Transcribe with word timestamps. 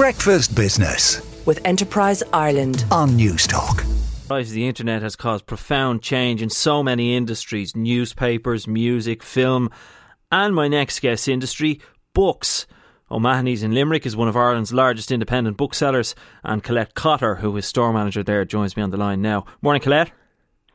Breakfast 0.00 0.56
Business 0.56 1.20
with 1.44 1.60
Enterprise 1.66 2.22
Ireland 2.32 2.86
on 2.90 3.10
Newstalk. 3.10 3.84
rise 4.30 4.48
of 4.48 4.54
the 4.54 4.66
internet 4.66 5.02
has 5.02 5.14
caused 5.14 5.44
profound 5.44 6.00
change 6.00 6.40
in 6.40 6.48
so 6.48 6.82
many 6.82 7.14
industries 7.14 7.76
newspapers, 7.76 8.66
music, 8.66 9.22
film, 9.22 9.68
and 10.32 10.54
my 10.54 10.68
next 10.68 11.00
guest 11.00 11.28
industry, 11.28 11.82
books. 12.14 12.66
O'Mahony's 13.10 13.62
in 13.62 13.74
Limerick 13.74 14.06
is 14.06 14.16
one 14.16 14.26
of 14.26 14.38
Ireland's 14.38 14.72
largest 14.72 15.12
independent 15.12 15.58
booksellers, 15.58 16.14
and 16.42 16.62
Colette 16.62 16.94
Cotter, 16.94 17.34
who 17.34 17.54
is 17.58 17.66
store 17.66 17.92
manager 17.92 18.22
there, 18.22 18.46
joins 18.46 18.78
me 18.78 18.82
on 18.82 18.88
the 18.88 18.96
line 18.96 19.20
now. 19.20 19.44
Morning, 19.60 19.82
Colette. 19.82 20.12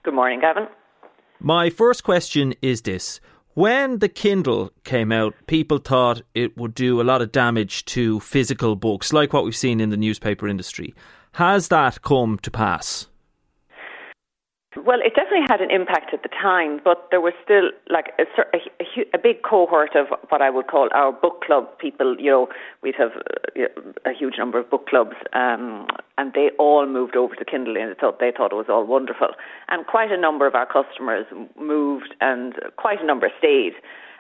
Good 0.04 0.14
morning, 0.14 0.40
Gavin. 0.40 0.68
My 1.40 1.72
first 1.72 2.04
question 2.04 2.54
is 2.62 2.84
this. 2.84 3.20
When 3.56 4.00
the 4.00 4.10
Kindle 4.10 4.74
came 4.84 5.14
out, 5.14 5.34
people 5.48 5.78
thought 5.78 6.24
it 6.34 6.58
would 6.58 6.76
do 6.76 7.00
a 7.00 7.04
lot 7.04 7.22
of 7.22 7.32
damage 7.32 7.86
to 7.86 8.20
physical 8.20 8.76
books, 8.76 9.14
like 9.14 9.32
what 9.32 9.46
we've 9.46 9.56
seen 9.56 9.80
in 9.80 9.92
the 9.92 9.96
newspaper 9.96 10.46
industry. 10.46 10.94
Has 11.36 11.70
that 11.70 12.02
come 12.02 12.38
to 12.40 12.52
pass? 12.52 13.08
Well, 14.84 15.00
it 15.00 15.16
definitely 15.16 15.46
had 15.50 15.62
an 15.62 15.72
impact 15.72 16.14
at 16.14 16.22
the 16.24 16.30
time, 16.30 16.82
but 16.84 17.08
there 17.10 17.22
was 17.22 17.34
still 17.44 17.72
like 17.90 18.12
a, 18.20 18.24
a, 18.54 18.60
a, 19.14 19.18
big 19.18 19.42
cohort 19.42 19.96
of 19.96 20.08
what 20.30 20.42
I 20.42 20.50
would 20.50 20.68
call 20.68 20.90
our 20.94 21.14
book 21.14 21.44
club 21.46 21.66
people. 21.80 22.18
You 22.20 22.32
know, 22.32 22.48
we'd 22.84 22.96
have 22.96 23.12
uh, 23.58 23.82
a 24.06 24.14
huge 24.14 24.34
number 24.38 24.60
of 24.60 24.70
book 24.70 24.88
clubs, 24.88 25.16
um, 25.32 25.88
and 26.18 26.34
they 26.34 26.50
all 26.60 26.86
moved 26.88 27.16
over 27.16 27.36
to 27.36 27.46
Kindle, 27.46 27.78
and 27.78 27.92
they 27.92 28.00
thought 28.00 28.20
they 28.20 28.34
thought 28.36 28.52
it 28.52 28.56
was 28.56 28.66
all 28.68 28.86
wonderful. 28.86 29.30
And 29.70 29.88
quite 29.88 30.12
a 30.12 30.18
number 30.18 30.46
of 30.46 30.56
our 30.56 30.66
customers 30.66 31.26
moved, 31.58 32.14
and 32.20 32.56
quite 32.76 33.02
a 33.02 33.06
number 33.06 33.30
stayed. 33.40 33.74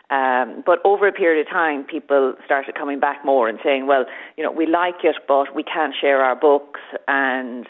Um, 0.09 0.63
but 0.65 0.79
over 0.85 1.07
a 1.07 1.11
period 1.11 1.45
of 1.45 1.51
time, 1.51 1.83
people 1.83 2.35
started 2.45 2.75
coming 2.75 2.99
back 2.99 3.25
more 3.25 3.49
and 3.49 3.59
saying, 3.61 3.87
"Well, 3.87 4.05
you 4.37 4.43
know, 4.43 4.51
we 4.51 4.67
like 4.67 5.03
it, 5.03 5.17
but 5.27 5.53
we 5.53 5.63
can't 5.63 5.93
share 5.99 6.23
our 6.23 6.35
books," 6.35 6.79
and 7.09 7.67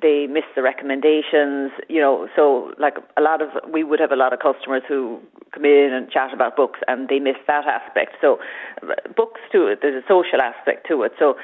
they 0.00 0.26
miss 0.26 0.44
the 0.54 0.62
recommendations, 0.62 1.72
you 1.88 2.00
know, 2.00 2.28
so 2.36 2.72
like 2.78 2.96
a 3.16 3.22
lot 3.22 3.40
of, 3.40 3.48
we 3.72 3.82
would 3.82 3.98
have 3.98 4.12
a 4.12 4.16
lot 4.16 4.32
of 4.32 4.40
customers 4.40 4.82
who 4.86 5.18
come 5.54 5.64
in 5.64 5.90
and 5.92 6.10
chat 6.10 6.34
about 6.34 6.54
books 6.54 6.80
and 6.86 7.08
they 7.08 7.18
miss 7.18 7.36
that 7.46 7.64
aspect. 7.66 8.12
So 8.20 8.38
books 9.16 9.40
to 9.52 9.66
it, 9.66 9.78
there's 9.80 10.02
a 10.02 10.06
social 10.06 10.42
aspect 10.42 10.86
to 10.88 11.02
it. 11.02 11.12
So 11.18 11.36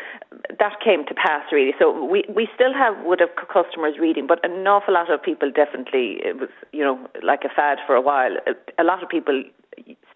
that 0.58 0.80
came 0.84 1.06
to 1.06 1.14
pass 1.14 1.44
really. 1.50 1.72
So 1.78 2.04
we, 2.04 2.24
we 2.28 2.46
still 2.54 2.74
have, 2.74 2.94
would 3.06 3.20
have 3.20 3.30
customers 3.50 3.94
reading, 3.98 4.26
but 4.26 4.44
an 4.44 4.66
awful 4.66 4.94
lot 4.94 5.10
of 5.10 5.22
people 5.22 5.50
definitely, 5.50 6.20
it 6.22 6.38
was, 6.38 6.50
you 6.72 6.84
know, 6.84 7.08
like 7.22 7.44
a 7.44 7.48
fad 7.48 7.78
for 7.86 7.94
a 7.94 8.02
while. 8.02 8.36
A 8.78 8.84
lot 8.84 9.02
of 9.02 9.08
people 9.08 9.42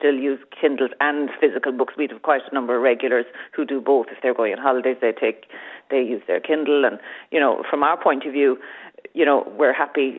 still 0.07 0.19
use 0.19 0.39
Kindles 0.59 0.91
and 1.01 1.31
physical 1.41 1.73
books. 1.73 1.95
We 1.97 2.09
have 2.11 2.23
quite 2.23 2.43
a 2.51 2.55
number 2.55 2.77
of 2.77 2.83
regulars 2.83 3.27
who 3.55 3.65
do 3.65 3.81
both. 3.81 4.07
If 4.11 4.19
they're 4.23 4.35
going 4.35 4.53
on 4.53 4.59
holidays, 4.59 4.97
they 5.01 5.13
take 5.13 5.47
they 5.91 6.03
use 6.03 6.23
their 6.27 6.41
Kindle, 6.41 6.85
and 6.85 6.99
you 7.31 7.41
know, 7.41 7.63
from 7.69 7.83
our 7.83 8.01
point 8.01 8.25
of 8.25 8.33
view, 8.33 8.59
you 9.15 9.25
know, 9.25 9.53
we're 9.59 9.73
happy. 9.73 10.19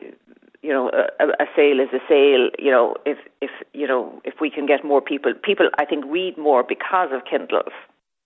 You 0.60 0.70
know, 0.70 0.90
a, 1.20 1.24
a 1.24 1.46
sale 1.54 1.78
is 1.78 1.88
a 1.92 2.00
sale. 2.08 2.50
You 2.58 2.70
know, 2.70 2.96
if 3.06 3.18
if 3.40 3.50
you 3.72 3.86
know 3.86 4.20
if 4.24 4.34
we 4.40 4.50
can 4.50 4.66
get 4.66 4.84
more 4.84 5.00
people, 5.00 5.32
people 5.42 5.70
I 5.78 5.84
think 5.84 6.04
read 6.06 6.36
more 6.36 6.62
because 6.62 7.10
of 7.12 7.22
Kindles. 7.24 7.72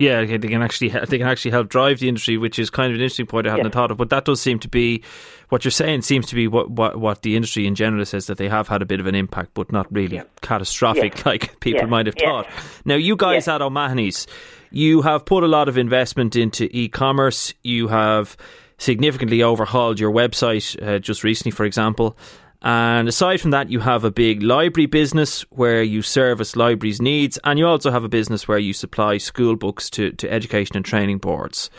Yeah, 0.02 0.24
they 0.24 0.38
can 0.38 0.62
actually 0.62 0.88
they 0.88 1.18
can 1.18 1.28
actually 1.28 1.52
help 1.52 1.68
drive 1.68 2.00
the 2.00 2.08
industry, 2.08 2.36
which 2.36 2.58
is 2.58 2.70
kind 2.70 2.90
of 2.90 2.96
an 2.96 3.02
interesting 3.02 3.26
point 3.26 3.46
I 3.46 3.50
hadn't 3.50 3.66
yeah. 3.66 3.70
thought 3.70 3.92
of. 3.92 3.98
But 3.98 4.10
that 4.10 4.24
does 4.24 4.40
seem 4.40 4.58
to 4.58 4.68
be 4.68 5.04
what 5.48 5.64
you're 5.64 5.70
saying. 5.70 6.02
Seems 6.02 6.26
to 6.26 6.34
be 6.34 6.48
what, 6.48 6.70
what 6.72 6.98
what 6.98 7.22
the 7.22 7.36
industry 7.36 7.68
in 7.68 7.76
general 7.76 8.04
says 8.04 8.26
that 8.26 8.36
they 8.36 8.48
have 8.48 8.66
had 8.66 8.82
a 8.82 8.84
bit 8.84 8.98
of 8.98 9.06
an 9.06 9.14
impact, 9.14 9.50
but 9.54 9.70
not 9.70 9.86
really 9.92 10.16
yeah. 10.16 10.24
catastrophic 10.40 11.18
yeah. 11.18 11.22
like 11.26 11.60
people 11.60 11.86
might 11.86 12.06
have 12.06 12.16
thought. 12.16 12.48
Now, 12.84 12.96
you 12.96 13.14
guys 13.14 13.46
at 13.46 13.62
O'Mahony's, 13.62 14.26
you 14.72 15.02
have 15.02 15.24
put 15.24 15.44
a 15.44 15.48
lot 15.48 15.68
of 15.68 15.78
investment 15.78 16.34
into 16.34 16.68
e-commerce. 16.76 17.54
You 17.62 17.86
have 17.86 18.36
significantly 18.78 19.44
overhauled 19.44 20.00
your 20.00 20.10
website 20.10 20.82
uh, 20.82 20.98
just 20.98 21.22
recently, 21.22 21.52
for 21.52 21.64
example. 21.64 22.16
And 22.62 23.08
aside 23.08 23.40
from 23.40 23.50
that, 23.50 23.70
you 23.70 23.80
have 23.80 24.04
a 24.04 24.10
big 24.10 24.42
library 24.42 24.86
business 24.86 25.42
where 25.50 25.82
you 25.82 26.00
service 26.00 26.54
libraries' 26.54 27.02
needs, 27.02 27.38
and 27.42 27.58
you 27.58 27.66
also 27.66 27.90
have 27.90 28.04
a 28.04 28.08
business 28.08 28.46
where 28.46 28.58
you 28.58 28.72
supply 28.72 29.18
school 29.18 29.56
books 29.56 29.90
to, 29.90 30.12
to 30.12 30.32
education 30.32 30.76
and 30.76 30.84
training 30.84 31.18
boards. 31.18 31.70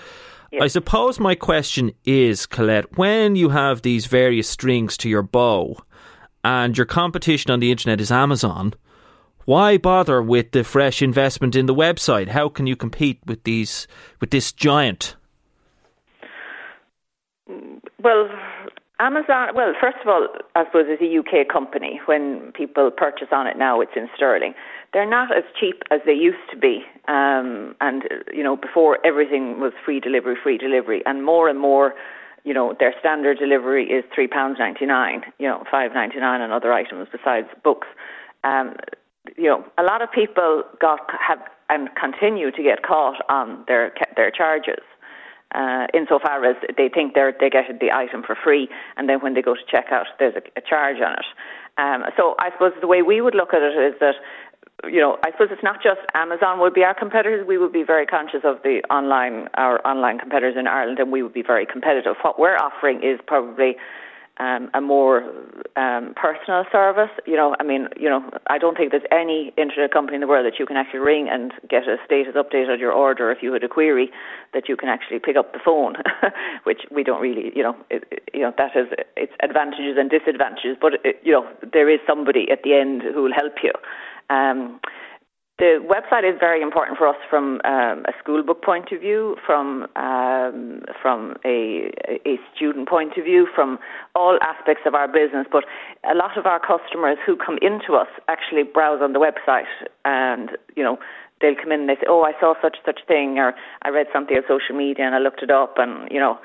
I 0.61 0.67
suppose 0.67 1.19
my 1.19 1.33
question 1.33 1.93
is, 2.05 2.45
Colette, 2.45 2.97
when 2.97 3.35
you 3.35 3.49
have 3.49 3.81
these 3.81 4.05
various 4.05 4.47
strings 4.47 4.97
to 4.97 5.09
your 5.09 5.23
bow 5.23 5.77
and 6.43 6.77
your 6.77 6.85
competition 6.85 7.49
on 7.49 7.59
the 7.59 7.71
internet 7.71 7.99
is 7.99 8.11
Amazon, 8.11 8.73
why 9.45 9.77
bother 9.77 10.21
with 10.21 10.51
the 10.51 10.63
fresh 10.63 11.01
investment 11.01 11.55
in 11.55 11.65
the 11.65 11.73
website? 11.73 12.27
How 12.27 12.49
can 12.49 12.67
you 12.67 12.75
compete 12.75 13.19
with 13.25 13.43
these 13.45 13.87
with 14.19 14.29
this 14.29 14.51
giant? 14.51 15.15
Well, 17.47 18.29
Amazon, 18.99 19.49
well, 19.55 19.73
first 19.79 19.97
of 20.01 20.07
all, 20.07 20.27
I 20.55 20.65
suppose 20.65 20.85
it's 20.87 21.01
a 21.01 21.17
UK 21.17 21.47
company. 21.47 21.99
When 22.05 22.51
people 22.53 22.91
purchase 22.91 23.29
on 23.31 23.47
it 23.47 23.57
now, 23.57 23.81
it's 23.81 23.91
in 23.95 24.07
sterling. 24.15 24.53
They're 24.93 25.09
not 25.09 25.35
as 25.35 25.43
cheap 25.59 25.81
as 25.89 25.99
they 26.05 26.13
used 26.13 26.45
to 26.51 26.57
be. 26.57 26.83
Um, 27.07 27.75
and, 27.81 28.03
you 28.31 28.43
know, 28.43 28.55
before 28.55 28.99
everything 29.05 29.59
was 29.59 29.73
free 29.83 29.99
delivery, 29.99 30.35
free 30.41 30.57
delivery. 30.57 31.01
And 31.07 31.25
more 31.25 31.49
and 31.49 31.59
more, 31.59 31.95
you 32.43 32.53
know, 32.53 32.75
their 32.79 32.93
standard 32.99 33.39
delivery 33.39 33.85
is 33.85 34.03
£3.99, 34.17 35.23
you 35.39 35.47
know, 35.47 35.63
five 35.71 35.93
ninety 35.93 36.19
nine 36.19 36.41
on 36.41 36.51
other 36.51 36.71
items 36.71 37.07
besides 37.11 37.47
books. 37.63 37.87
Um, 38.43 38.75
you 39.37 39.45
know, 39.45 39.65
a 39.77 39.83
lot 39.83 40.01
of 40.01 40.11
people 40.11 40.63
got 40.79 40.99
have 41.19 41.39
and 41.69 41.89
continue 41.95 42.51
to 42.51 42.61
get 42.61 42.83
caught 42.83 43.23
on 43.29 43.63
their 43.67 43.93
their 44.15 44.29
charges 44.29 44.83
uh, 45.53 45.87
insofar 45.93 46.43
as 46.45 46.55
they 46.77 46.89
think 46.89 47.13
they're 47.13 47.33
they 47.39 47.49
get 47.49 47.65
the 47.79 47.91
item 47.91 48.23
for 48.23 48.35
free, 48.35 48.69
and 48.97 49.07
then 49.07 49.19
when 49.19 49.33
they 49.33 49.41
go 49.41 49.55
to 49.55 49.65
check 49.69 49.87
out, 49.91 50.07
there's 50.19 50.35
a, 50.35 50.43
a 50.57 50.61
charge 50.61 50.97
on 51.01 51.13
it. 51.13 51.25
Um, 51.77 52.03
so 52.17 52.35
I 52.39 52.51
suppose 52.51 52.73
the 52.81 52.87
way 52.87 53.01
we 53.01 53.21
would 53.21 53.35
look 53.35 53.53
at 53.53 53.61
it 53.61 53.73
is 53.73 53.99
that 53.99 54.15
you 54.85 54.99
know, 54.99 55.17
I 55.23 55.31
suppose 55.31 55.47
it's 55.51 55.63
not 55.63 55.81
just 55.81 56.01
Amazon 56.13 56.59
would 56.59 56.73
be 56.73 56.83
our 56.83 56.93
competitors. 56.93 57.45
We 57.47 57.57
would 57.57 57.71
be 57.71 57.83
very 57.83 58.05
conscious 58.05 58.41
of 58.43 58.57
the 58.63 58.81
online, 58.89 59.47
our 59.53 59.79
online 59.87 60.19
competitors 60.19 60.55
in 60.57 60.67
Ireland, 60.67 60.99
and 60.99 61.11
we 61.11 61.23
would 61.23 61.33
be 61.33 61.43
very 61.43 61.65
competitive. 61.65 62.15
What 62.21 62.37
we're 62.37 62.57
offering 62.57 62.97
is 62.97 63.19
probably 63.25 63.77
um, 64.37 64.69
a 64.73 64.81
more 64.81 65.23
um, 65.75 66.13
personal 66.15 66.65
service. 66.71 67.11
You 67.25 67.35
know, 67.35 67.55
I 67.59 67.63
mean, 67.63 67.87
you 67.99 68.09
know, 68.09 68.29
I 68.47 68.57
don't 68.57 68.75
think 68.75 68.91
there's 68.91 69.03
any 69.11 69.53
internet 69.57 69.91
company 69.91 70.15
in 70.15 70.21
the 70.21 70.27
world 70.27 70.45
that 70.45 70.59
you 70.59 70.65
can 70.65 70.75
actually 70.75 70.99
ring 70.99 71.27
and 71.29 71.53
get 71.69 71.83
a 71.83 71.97
status 72.05 72.33
update 72.35 72.69
on 72.69 72.79
your 72.79 72.91
order 72.91 73.31
if 73.31 73.43
you 73.43 73.53
had 73.53 73.63
a 73.63 73.67
query 73.67 74.09
that 74.53 74.67
you 74.67 74.75
can 74.75 74.89
actually 74.89 75.19
pick 75.19 75.35
up 75.35 75.53
the 75.53 75.59
phone, 75.63 75.95
which 76.63 76.81
we 76.91 77.03
don't 77.03 77.21
really, 77.21 77.51
you 77.55 77.63
know, 77.63 77.75
it, 77.89 78.03
it, 78.11 78.29
you 78.33 78.41
know 78.41 78.53
that 78.57 78.71
has 78.71 78.87
its 79.15 79.33
advantages 79.41 79.97
and 79.97 80.09
disadvantages. 80.09 80.77
But 80.81 80.93
it, 81.03 81.19
you 81.23 81.31
know, 81.31 81.47
there 81.71 81.89
is 81.89 81.99
somebody 82.07 82.49
at 82.51 82.63
the 82.63 82.73
end 82.73 83.01
who 83.01 83.23
will 83.23 83.33
help 83.33 83.55
you. 83.61 83.71
Um, 84.29 84.79
the 85.63 85.79
website 85.79 86.29
is 86.29 86.37
very 86.41 86.61
important 86.61 86.97
for 86.97 87.07
us 87.07 87.15
from 87.29 87.61
um, 87.63 88.03
a 88.03 88.13
school 88.19 88.43
book 88.43 88.61
point 88.61 88.91
of 88.91 88.99
view, 88.99 89.37
from 89.45 89.87
um, 89.95 90.81
from 91.01 91.35
a, 91.45 91.89
a 92.25 92.35
student 92.53 92.89
point 92.89 93.13
of 93.17 93.23
view, 93.23 93.47
from 93.55 93.79
all 94.13 94.37
aspects 94.41 94.83
of 94.85 94.93
our 94.93 95.07
business. 95.07 95.47
But 95.49 95.63
a 96.03 96.15
lot 96.15 96.37
of 96.37 96.45
our 96.45 96.59
customers 96.59 97.17
who 97.25 97.37
come 97.37 97.57
into 97.61 97.93
us 97.93 98.09
actually 98.27 98.63
browse 98.63 98.99
on 99.01 99.13
the 99.13 99.19
website, 99.19 99.71
and 100.03 100.49
you 100.75 100.83
know 100.83 100.97
they'll 101.39 101.55
come 101.55 101.71
in 101.71 101.81
and 101.81 101.89
they 101.89 101.95
say, 101.95 102.07
"Oh, 102.09 102.23
I 102.23 102.33
saw 102.41 102.55
such 102.61 102.77
such 102.85 102.99
thing," 103.07 103.39
or 103.39 103.53
"I 103.83 103.89
read 103.89 104.07
something 104.11 104.35
on 104.35 104.43
social 104.43 104.75
media 104.75 105.05
and 105.05 105.15
I 105.15 105.19
looked 105.19 105.43
it 105.43 105.49
up," 105.49 105.75
and 105.77 106.11
you 106.11 106.19
know, 106.19 106.39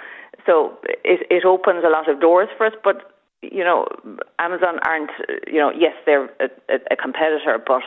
so 0.47 0.79
it 1.05 1.27
it 1.29 1.45
opens 1.45 1.83
a 1.85 1.91
lot 1.91 2.09
of 2.09 2.21
doors 2.21 2.49
for 2.57 2.67
us. 2.67 2.75
But 2.85 3.19
you 3.43 3.63
know, 3.63 3.87
Amazon 4.39 4.79
aren't, 4.85 5.11
you 5.47 5.61
know, 5.61 5.71
yes, 5.71 5.95
they're 6.07 6.25
a, 6.41 6.49
a, 6.69 6.79
a 6.93 6.97
competitor, 6.97 7.63
but 7.65 7.83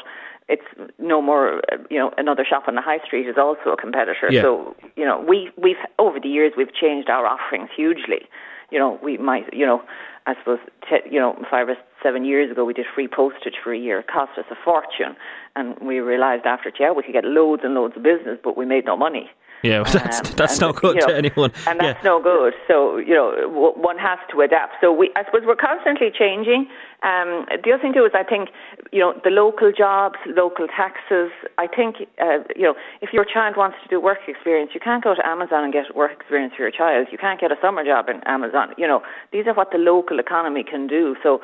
it's 0.50 0.92
no 1.00 1.22
more 1.22 1.62
you 1.90 1.98
know 1.98 2.12
another 2.18 2.46
shop 2.48 2.64
on 2.68 2.76
the 2.76 2.82
high 2.82 3.00
street 3.06 3.28
is 3.28 3.36
also 3.38 3.72
a 3.72 3.78
competitor. 3.78 4.28
Yeah. 4.30 4.42
so 4.42 4.76
you 4.96 5.06
know 5.06 5.24
we 5.28 5.52
we've 5.62 5.78
over 6.00 6.20
the 6.20 6.30
years 6.30 6.54
we've 6.58 6.74
changed 6.74 7.10
our 7.10 7.26
offerings 7.26 7.70
hugely. 7.76 8.28
You 8.72 8.80
know 8.80 9.00
we 9.04 9.18
might 9.18 9.54
you 9.54 9.66
know 9.66 9.82
i 10.28 10.36
suppose 10.36 10.60
te- 10.90 11.10
you 11.10 11.20
know 11.20 11.36
five 11.50 11.70
or 11.70 11.76
seven 12.04 12.26
years 12.26 12.52
ago 12.52 12.66
we 12.66 12.74
did 12.74 12.86
free 12.94 13.08
postage 13.08 13.56
for 13.64 13.74
a 13.74 13.78
year. 13.78 14.00
It 14.00 14.08
cost 14.08 14.38
us 14.38 14.46
a 14.52 14.56
fortune. 14.64 15.16
And 15.56 15.78
we 15.82 16.00
realized 16.00 16.46
after 16.46 16.72
yeah 16.80 16.92
we 16.92 17.04
could 17.04 17.14
get 17.14 17.26
loads 17.26 17.62
and 17.66 17.74
loads 17.74 17.96
of 17.96 18.04
business 18.04 18.38
but 18.44 18.58
we 18.58 18.66
made 18.66 18.86
no 18.86 18.98
money 18.98 19.30
yeah, 19.64 19.82
well, 19.82 19.94
that's 19.94 20.20
um, 20.20 20.36
that's 20.36 20.60
no 20.60 20.74
good 20.74 20.96
you 20.96 21.02
know, 21.02 21.08
to 21.08 21.18
anyone. 21.18 21.52
And 21.68 21.80
that's 21.80 22.04
yeah. 22.04 22.10
no 22.10 22.22
good. 22.22 22.54
So 22.68 22.98
you 22.98 23.14
know, 23.14 23.36
w- 23.42 23.78
one 23.78 23.98
has 23.98 24.20
to 24.32 24.42
adapt. 24.42 24.76
So 24.82 24.92
we, 24.92 25.12
I 25.16 25.24
suppose, 25.26 25.42
we're 25.46 25.56
constantly 25.56 26.10
changing. 26.12 26.68
Um, 27.04 27.46
the 27.64 27.74
other 27.74 27.82
thing 27.82 27.94
too 27.94 28.06
is, 28.06 28.12
I 28.14 28.24
think, 28.24 28.50
you 28.92 29.00
know, 29.00 29.20
the 29.24 29.30
local 29.30 29.72
jobs, 29.72 30.18
local 30.28 30.68
taxes. 30.68 31.32
I 31.58 31.68
think, 31.68 32.08
uh, 32.22 32.40
you 32.56 32.64
know, 32.64 32.76
if 33.02 33.14
your 33.14 33.26
child 33.26 33.56
wants 33.58 33.78
to 33.84 33.90
do 33.90 34.00
work 34.00 34.20
experience, 34.28 34.72
you 34.74 34.80
can't 34.80 35.04
go 35.04 35.16
to 35.16 35.28
Amazon 35.28 35.64
and 35.64 35.74
get 35.74 35.96
work 35.96 36.12
experience 36.12 36.54
for 36.56 36.64
your 36.64 36.72
child. 36.72 37.08
You 37.12 37.18
can't 37.18 37.40
get 37.40 37.52
a 37.52 37.58
summer 37.62 37.84
job 37.84 38.10
in 38.10 38.22
Amazon. 38.26 38.74
You 38.78 38.88
know, 38.88 39.02
these 39.32 39.48
are 39.48 39.54
what 39.54 39.72
the 39.72 39.78
local 39.78 40.20
economy 40.20 40.64
can 40.64 40.88
do. 40.88 41.16
So. 41.24 41.42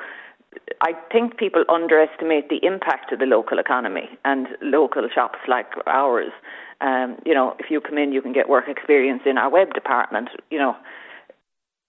I 0.81 0.93
think 1.11 1.37
people 1.37 1.63
underestimate 1.69 2.49
the 2.49 2.59
impact 2.65 3.11
of 3.11 3.19
the 3.19 3.25
local 3.25 3.59
economy 3.59 4.09
and 4.25 4.47
local 4.61 5.07
shops 5.13 5.37
like 5.47 5.67
ours 5.85 6.31
Um, 6.81 7.17
you 7.25 7.33
know, 7.33 7.55
if 7.59 7.71
you 7.71 7.81
come 7.81 7.97
in, 7.97 8.11
you 8.11 8.21
can 8.21 8.33
get 8.33 8.49
work 8.49 8.67
experience 8.67 9.23
in 9.25 9.37
our 9.37 9.49
web 9.49 9.73
department. 9.73 10.29
You 10.51 10.59
know, 10.59 10.75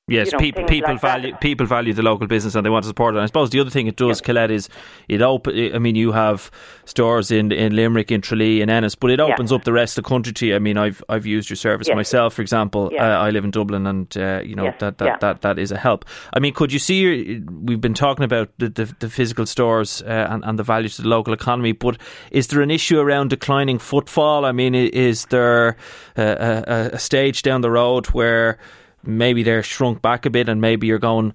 Yes, 0.08 0.26
you 0.26 0.32
know, 0.32 0.38
people 0.38 0.64
people 0.64 0.92
like 0.92 1.00
value 1.00 1.30
that. 1.32 1.40
people 1.40 1.66
value 1.66 1.92
the 1.92 2.02
local 2.02 2.26
business 2.26 2.54
and 2.54 2.64
they 2.64 2.70
want 2.70 2.84
to 2.84 2.88
support 2.88 3.14
it. 3.14 3.18
And 3.18 3.22
I 3.24 3.26
suppose 3.26 3.50
the 3.50 3.60
other 3.60 3.70
thing 3.70 3.86
it 3.86 3.96
does, 3.96 4.20
Colette, 4.20 4.50
is 4.50 4.68
it 5.08 5.20
open. 5.22 5.74
I 5.74 5.78
mean, 5.78 5.94
you 5.96 6.12
have 6.12 6.50
stores 6.86 7.30
in 7.30 7.52
in 7.52 7.76
Limerick, 7.76 8.10
in 8.10 8.20
Tralee, 8.20 8.60
in 8.62 8.70
Ennis, 8.70 8.94
but 8.94 9.10
it 9.10 9.20
opens 9.20 9.52
up 9.52 9.64
the 9.64 9.72
rest 9.72 9.98
of 9.98 10.04
the 10.04 10.08
country 10.08 10.32
to 10.32 10.46
you. 10.46 10.56
I 10.56 10.58
mean, 10.58 10.78
I've 10.78 11.02
I've 11.08 11.26
used 11.26 11.50
your 11.50 11.56
service 11.56 11.88
Yes. 11.88 11.94
myself, 11.96 12.34
for 12.34 12.42
example. 12.42 12.90
Yeah. 12.92 13.18
Uh, 13.18 13.26
I 13.26 13.30
live 13.30 13.44
in 13.44 13.50
Dublin, 13.50 13.86
and 13.86 14.16
uh, 14.16 14.40
you 14.44 14.54
know 14.54 14.64
Yes. 14.64 14.76
that 14.80 14.98
that, 14.98 15.04
Yeah. 15.06 15.16
that 15.20 15.42
that 15.42 15.58
is 15.58 15.72
a 15.72 15.76
help. 15.76 16.04
I 16.32 16.38
mean, 16.40 16.54
could 16.54 16.72
you 16.72 16.78
see? 16.78 16.98
Your, 17.00 17.40
we've 17.62 17.80
been 17.80 17.94
talking 17.94 18.24
about 18.24 18.48
the 18.58 18.68
the, 18.70 18.94
the 19.00 19.10
physical 19.10 19.44
stores 19.46 20.02
uh, 20.02 20.26
and 20.30 20.44
and 20.44 20.58
the 20.58 20.62
value 20.64 20.88
to 20.88 21.02
the 21.02 21.08
local 21.08 21.34
economy, 21.34 21.72
but 21.72 21.98
is 22.30 22.46
there 22.48 22.62
an 22.62 22.70
issue 22.70 22.98
around 22.98 23.28
declining 23.30 23.78
footfall? 23.78 24.44
I 24.46 24.52
mean, 24.52 24.74
is 24.74 25.26
there 25.26 25.76
a, 26.16 26.22
a, 26.22 26.90
a 26.94 26.98
stage 26.98 27.42
down 27.42 27.60
the 27.60 27.70
road 27.70 28.06
where 28.06 28.58
maybe 29.02 29.42
they're 29.42 29.62
shrunk 29.62 30.02
back 30.02 30.26
a 30.26 30.30
bit 30.30 30.48
and 30.48 30.60
maybe 30.60 30.86
you're 30.86 30.98
going 30.98 31.34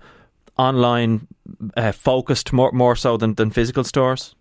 online 0.58 1.28
uh, 1.76 1.92
focused 1.92 2.54
more 2.54 2.72
more 2.72 2.96
so 2.96 3.18
than, 3.18 3.36
than 3.36 3.52
physical 3.52 3.84
stores? 3.84 4.36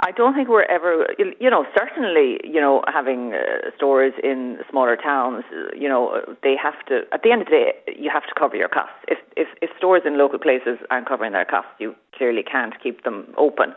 I 0.00 0.10
don't 0.10 0.34
think 0.34 0.48
we're 0.48 0.64
ever, 0.64 1.06
you 1.18 1.48
know, 1.48 1.64
certainly, 1.74 2.40
you 2.42 2.60
know, 2.60 2.82
having 2.92 3.32
uh, 3.32 3.70
stores 3.76 4.12
in 4.22 4.58
smaller 4.68 4.96
towns, 4.96 5.44
you 5.74 5.88
know, 5.88 6.20
they 6.42 6.56
have 6.60 6.74
to, 6.88 7.02
at 7.12 7.22
the 7.22 7.30
end 7.30 7.42
of 7.42 7.46
the 7.46 7.52
day, 7.52 7.94
you 7.96 8.10
have 8.12 8.24
to 8.24 8.34
cover 8.36 8.56
your 8.56 8.68
costs. 8.68 8.96
If, 9.06 9.18
if, 9.36 9.46
if 9.62 9.70
stores 9.78 10.02
in 10.04 10.18
local 10.18 10.38
places 10.38 10.78
aren't 10.90 11.08
covering 11.08 11.32
their 11.32 11.44
costs, 11.44 11.70
you 11.78 11.94
clearly 12.14 12.42
can't 12.42 12.74
keep 12.82 13.04
them 13.04 13.32
open. 13.38 13.72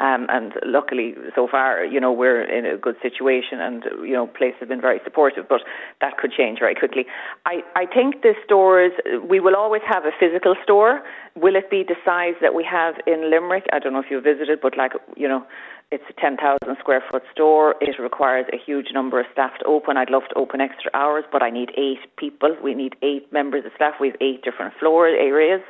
Um, 0.00 0.26
and 0.28 0.52
luckily, 0.66 1.14
so 1.34 1.46
far, 1.48 1.84
you 1.84 2.00
know, 2.00 2.12
we're 2.12 2.42
in 2.42 2.66
a 2.66 2.76
good 2.76 2.96
situation 3.00 3.60
and, 3.60 3.84
you 4.02 4.12
know, 4.12 4.26
places 4.26 4.58
have 4.60 4.68
been 4.68 4.80
very 4.80 5.00
supportive, 5.04 5.48
but 5.48 5.60
that 6.00 6.18
could 6.18 6.32
change 6.32 6.58
very 6.58 6.74
quickly. 6.74 7.06
I, 7.46 7.62
I 7.76 7.86
think 7.86 8.22
the 8.22 8.34
stores, 8.44 8.92
we 9.28 9.38
will 9.38 9.54
always 9.54 9.82
have 9.86 10.04
a 10.04 10.10
physical 10.18 10.56
store. 10.64 11.02
Will 11.36 11.54
it 11.54 11.70
be 11.70 11.84
the 11.86 11.94
size 12.04 12.34
that 12.40 12.54
we 12.54 12.64
have 12.64 12.96
in 13.06 13.30
Limerick? 13.30 13.66
I 13.72 13.78
don't 13.78 13.92
know 13.92 14.00
if 14.00 14.10
you 14.10 14.20
visited, 14.20 14.58
but 14.60 14.76
like, 14.76 14.92
you 15.16 15.28
know, 15.28 15.46
it's 15.92 16.04
a 16.10 16.20
10,000 16.20 16.58
square 16.80 17.02
foot 17.08 17.22
store. 17.30 17.76
It 17.80 18.00
requires 18.02 18.46
a 18.52 18.56
huge 18.58 18.88
number 18.92 19.20
of 19.20 19.26
staff 19.32 19.52
to 19.60 19.64
open. 19.66 19.96
I'd 19.96 20.10
love 20.10 20.24
to 20.30 20.34
open 20.36 20.60
extra 20.60 20.90
hours, 20.92 21.24
but 21.30 21.40
I 21.40 21.50
need 21.50 21.70
eight 21.76 22.00
people. 22.16 22.56
We 22.62 22.74
need 22.74 22.96
eight 23.02 23.32
members 23.32 23.64
of 23.64 23.70
staff. 23.76 23.94
We 24.00 24.08
have 24.08 24.16
eight 24.20 24.42
different 24.42 24.74
floor 24.80 25.06
areas. 25.06 25.60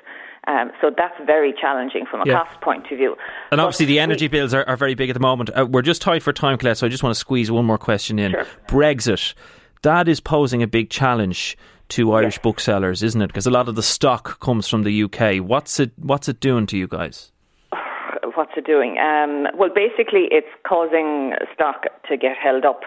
Um, 0.47 0.71
so 0.81 0.91
that's 0.97 1.15
very 1.27 1.53
challenging 1.59 2.05
from 2.11 2.21
a 2.21 2.25
Yeah. 2.27 2.45
cost 2.45 2.61
point 2.61 2.91
of 2.91 2.99
view. 2.99 3.13
And 3.51 3.59
But 3.59 3.61
obviously, 3.61 3.87
the 3.87 3.95
we- 3.95 3.99
energy 4.01 4.29
bills 4.29 4.53
are, 4.53 4.65
are 4.69 4.77
very 4.77 4.95
big 4.95 5.09
at 5.11 5.15
the 5.15 5.21
moment. 5.21 5.51
Uh, 5.57 5.67
we're 5.69 5.83
just 5.83 6.03
tight 6.03 6.23
for 6.23 6.33
time, 6.33 6.59
Colette, 6.59 6.79
so 6.79 6.87
I 6.87 6.91
just 6.91 7.03
want 7.03 7.15
to 7.15 7.19
squeeze 7.19 7.51
one 7.51 7.65
more 7.65 7.79
question 7.79 8.19
in. 8.19 8.33
Sure. 8.33 8.45
Brexit, 8.69 9.35
that 9.83 10.09
is 10.09 10.21
posing 10.21 10.63
a 10.63 10.67
big 10.67 10.91
challenge 10.91 11.57
to 11.91 12.13
Irish 12.15 12.35
Yes. 12.37 12.43
booksellers, 12.43 13.03
isn't 13.03 13.21
it? 13.23 13.27
Because 13.29 13.47
a 13.47 13.51
lot 13.51 13.69
of 13.69 13.75
the 13.75 13.83
stock 13.83 14.39
comes 14.41 14.69
from 14.69 14.83
the 14.85 14.93
UK. 14.93 15.39
What's 15.41 15.79
it 15.81 15.93
What's 16.01 16.29
it 16.29 16.41
doing 16.41 16.67
to 16.67 16.77
you 16.79 16.87
guys? 16.89 17.31
what's 18.35 18.53
it 18.57 18.67
doing? 18.67 18.99
Um, 18.99 19.47
well, 19.57 19.71
basically, 19.75 20.29
it's 20.31 20.49
causing 20.67 21.35
stock 21.55 21.87
to 22.09 22.17
get 22.17 22.37
held 22.37 22.65
up. 22.65 22.83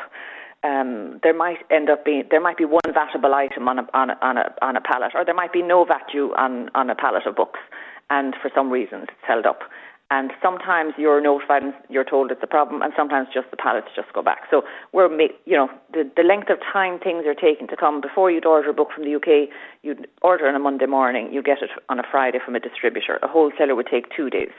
Um, 0.63 1.19
there 1.23 1.35
might 1.35 1.59
end 1.69 1.89
up 1.89 2.03
being 2.03 2.23
there 2.31 2.41
might 2.41 2.57
be 2.57 2.65
one 2.65 2.81
vatable 2.87 3.33
item 3.33 3.67
on 3.67 3.79
a 3.79 3.87
on 3.93 4.09
a, 4.09 4.17
on 4.21 4.37
a 4.37 4.53
on 4.61 4.75
a 4.75 4.81
pallet, 4.81 5.11
or 5.13 5.23
there 5.23 5.35
might 5.35 5.53
be 5.53 5.61
no 5.61 5.85
VAT 5.85 6.07
due 6.11 6.33
on 6.35 6.69
on 6.73 6.89
a 6.89 6.95
pallet 6.95 7.27
of 7.27 7.35
books, 7.35 7.59
and 8.09 8.35
for 8.41 8.49
some 8.53 8.71
reasons 8.71 9.05
it's 9.09 9.27
held 9.27 9.45
up. 9.45 9.59
And 10.09 10.31
sometimes 10.41 10.93
you're 10.97 11.19
notified 11.19 11.63
and 11.63 11.73
you're 11.89 12.05
told 12.05 12.31
it's 12.31 12.41
a 12.41 12.47
problem, 12.47 12.81
and 12.81 12.93
sometimes 12.95 13.27
just 13.33 13.51
the 13.51 13.57
pallets 13.57 13.87
just 13.93 14.13
go 14.13 14.23
back. 14.23 14.43
So 14.49 14.61
we're, 14.93 15.11
you 15.45 15.57
know, 15.57 15.67
the, 15.91 16.09
the 16.15 16.23
length 16.23 16.49
of 16.49 16.59
time 16.61 16.97
things 16.97 17.25
are 17.25 17.35
taking 17.35 17.67
to 17.67 17.75
come. 17.75 17.99
Before 17.99 18.31
you'd 18.31 18.45
order 18.45 18.69
a 18.69 18.73
book 18.73 18.87
from 18.95 19.03
the 19.03 19.15
UK, 19.15 19.49
you'd 19.83 20.07
order 20.21 20.47
on 20.47 20.55
a 20.55 20.59
Monday 20.59 20.85
morning, 20.85 21.33
you 21.33 21.43
get 21.43 21.61
it 21.61 21.71
on 21.89 21.99
a 21.99 22.03
Friday 22.09 22.39
from 22.43 22.55
a 22.55 22.59
distributor. 22.61 23.19
A 23.21 23.27
wholesaler 23.27 23.75
would 23.75 23.87
take 23.91 24.05
two 24.15 24.29
days. 24.29 24.51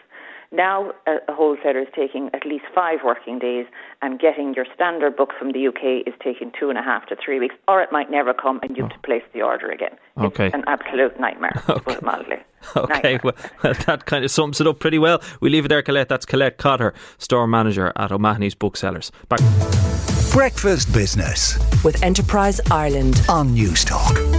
Now 0.51 0.93
a, 1.07 1.17
a 1.29 1.35
wholesaler 1.35 1.81
is 1.81 1.89
taking 1.95 2.31
at 2.33 2.47
least 2.47 2.65
five 2.75 3.01
working 3.05 3.39
days, 3.39 3.67
and 4.01 4.19
getting 4.19 4.55
your 4.55 4.67
standard 4.75 5.17
book 5.17 5.31
from 5.39 5.53
the 5.53 5.67
UK 5.69 6.07
is 6.07 6.15
taking 6.23 6.53
two 6.59 6.71
and 6.71 6.79
a 6.79 6.83
half 6.83 7.07
to 7.09 7.17
three 7.23 7.39
weeks, 7.39 7.55
or 7.67 7.83
it 7.83 7.91
might 7.93 8.11
never 8.11 8.33
come, 8.33 8.61
and 8.63 8.77
you 8.77 8.85
have 8.85 8.93
to 8.93 8.99
oh. 8.99 9.07
place 9.07 9.23
the 9.35 9.43
order 9.43 9.71
again. 9.71 9.97
Okay. 10.17 10.47
It's 10.47 10.55
an 10.55 10.65
absolute 10.67 11.19
nightmare, 11.21 11.53
to 11.67 11.81
put 11.81 11.97
it 11.97 12.03
mildly. 12.03 12.37
Okay, 12.77 13.21
well, 13.23 13.35
well, 13.63 13.75
that 13.87 14.05
kind 14.07 14.25
of 14.25 14.33
sums 14.33 14.61
it 14.61 14.67
up 14.67 14.81
pretty 14.81 14.99
well. 14.99 15.23
We 15.41 15.49
leave 15.49 15.67
it 15.67 15.69
there, 15.69 15.81
Colette. 15.81 16.09
That's 16.09 16.27
Colette 16.27 16.59
Cotter, 16.59 16.93
store 17.17 17.47
manager 17.47 17.93
at 17.95 18.11
O'Mahony's 18.11 18.57
Booksellers. 18.57 19.13
Back. 19.29 19.39
Breakfast 20.33 20.93
Business 20.93 21.57
with 21.85 22.03
Enterprise 22.03 22.61
Ireland. 22.71 23.23
on 23.29 23.51
Newstalk. 23.51 24.38